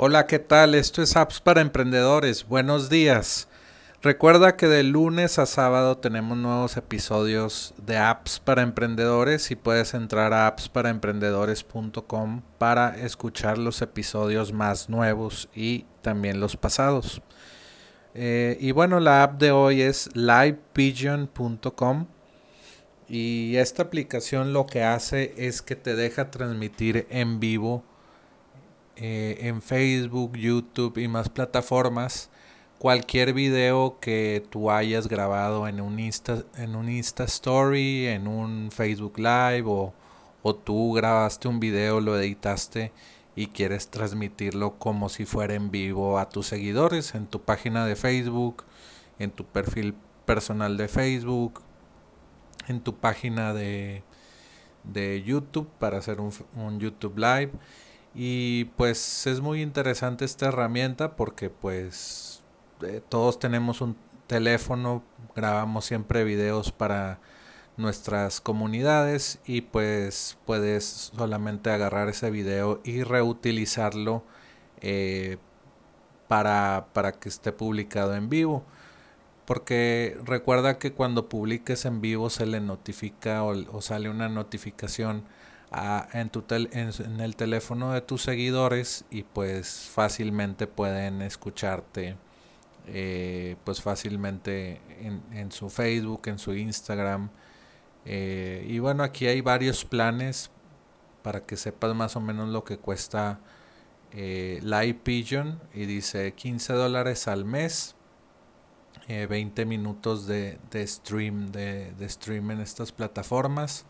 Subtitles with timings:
[0.00, 0.76] Hola, ¿qué tal?
[0.76, 2.46] Esto es Apps para Emprendedores.
[2.46, 3.48] Buenos días.
[4.00, 9.94] Recuerda que de lunes a sábado tenemos nuevos episodios de Apps para Emprendedores y puedes
[9.94, 17.20] entrar a appsparaemprendedores.com para escuchar los episodios más nuevos y también los pasados.
[18.14, 22.06] Eh, y bueno, la app de hoy es livepigeon.com
[23.08, 27.82] y esta aplicación lo que hace es que te deja transmitir en vivo
[28.98, 32.30] eh, en Facebook, YouTube y más plataformas
[32.78, 38.70] cualquier video que tú hayas grabado en un Insta, en un Insta Story, en un
[38.70, 39.92] Facebook Live o,
[40.42, 42.92] o tú grabaste un video, lo editaste
[43.34, 47.96] y quieres transmitirlo como si fuera en vivo a tus seguidores en tu página de
[47.96, 48.64] Facebook,
[49.18, 51.62] en tu perfil personal de Facebook,
[52.68, 54.02] en tu página de,
[54.84, 57.50] de YouTube para hacer un, un YouTube Live
[58.14, 62.42] y pues es muy interesante esta herramienta porque pues
[62.82, 63.96] eh, todos tenemos un
[64.26, 65.02] teléfono,
[65.34, 67.20] grabamos siempre videos para
[67.76, 74.24] nuestras comunidades y pues puedes solamente agarrar ese video y reutilizarlo
[74.80, 75.38] eh,
[76.26, 78.64] para, para que esté publicado en vivo.
[79.46, 85.24] Porque recuerda que cuando publiques en vivo se le notifica o sale una notificación
[85.70, 92.16] en, tu en, el teléfono de tus seguidores y pues fácilmente pueden escucharte
[92.86, 94.80] eh, pues fácilmente
[95.32, 97.28] en, su Facebook, en su Instagram.
[98.06, 100.50] Eh, y bueno, aquí hay varios planes
[101.22, 103.40] para que sepas más o menos lo que cuesta
[104.12, 107.94] eh, Live Pigeon y dice 15 dólares al mes.
[109.06, 113.86] 20 minutos de, stream de, de stream en estas plataformas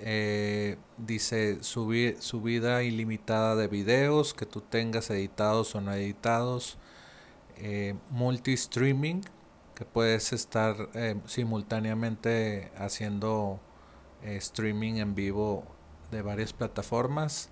[0.00, 6.78] eh, dice subir, subida ilimitada de videos que tú tengas editados o no editados,
[7.56, 9.22] eh, multi-streaming,
[9.74, 13.60] que puedes estar eh, simultáneamente haciendo
[14.22, 15.64] eh, streaming en vivo
[16.10, 17.50] de varias plataformas.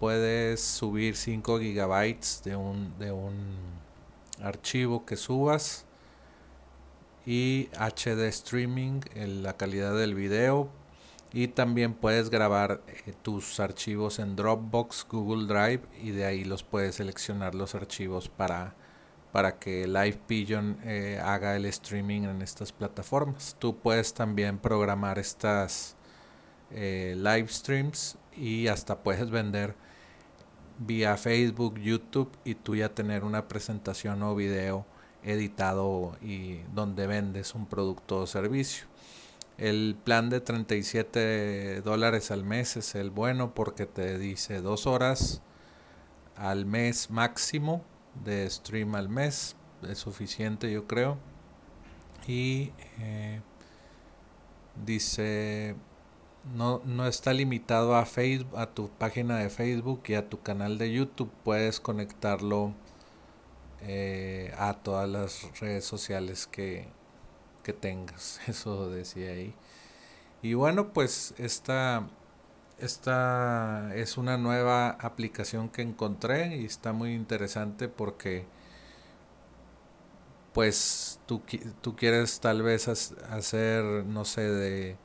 [0.00, 3.36] Puedes subir 5 gigabytes de un, de un
[4.40, 5.84] archivo que subas
[7.26, 10.77] y HD streaming, la calidad del video
[11.32, 16.62] y también puedes grabar eh, tus archivos en Dropbox, Google Drive y de ahí los
[16.62, 18.74] puedes seleccionar los archivos para,
[19.32, 23.56] para que Live Pigeon eh, haga el streaming en estas plataformas.
[23.58, 25.96] Tú puedes también programar estas
[26.70, 29.74] eh, live streams y hasta puedes vender
[30.78, 34.86] vía Facebook, YouTube y tú ya tener una presentación o video
[35.22, 38.86] editado y donde vendes un producto o servicio.
[39.58, 45.42] El plan de 37 dólares al mes es el bueno porque te dice dos horas
[46.36, 47.84] al mes máximo
[48.24, 49.56] de stream al mes.
[49.82, 51.18] Es suficiente yo creo.
[52.28, 52.70] Y
[53.00, 53.40] eh,
[54.86, 55.74] dice
[56.54, 60.78] no, no está limitado a Facebook, a tu página de Facebook y a tu canal
[60.78, 61.32] de YouTube.
[61.42, 62.74] Puedes conectarlo
[63.82, 66.88] eh, a todas las redes sociales que,
[67.68, 68.40] que tengas.
[68.48, 69.54] Eso decía ahí.
[70.42, 72.08] Y bueno, pues esta,
[72.78, 78.46] esta es una nueva aplicación que encontré y está muy interesante porque
[80.54, 81.42] pues tú,
[81.82, 84.96] tú quieres tal vez hacer, no sé, de,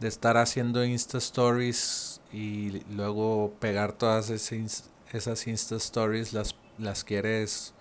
[0.00, 7.74] de estar haciendo Insta Stories y luego pegar todas esas, Insta Stories, las, las quieres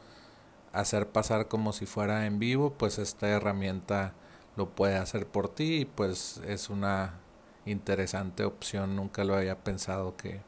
[0.73, 4.13] hacer pasar como si fuera en vivo, pues esta herramienta
[4.55, 7.19] lo puede hacer por ti y pues es una
[7.65, 8.95] interesante opción.
[8.95, 10.41] Nunca lo había pensado que,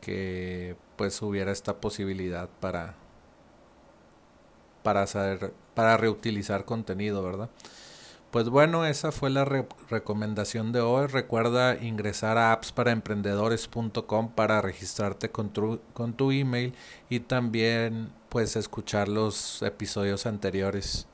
[0.00, 2.94] que pues hubiera esta posibilidad para
[4.82, 7.50] para hacer para reutilizar contenido, ¿verdad?
[8.34, 11.06] Pues bueno, esa fue la recomendación de hoy.
[11.06, 16.74] Recuerda ingresar a appsparaemprendedores.com para registrarte con tu, con tu email
[17.08, 21.06] y también pues escuchar los episodios anteriores.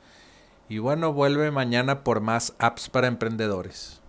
[0.71, 4.00] Y bueno, vuelve mañana por más apps para emprendedores.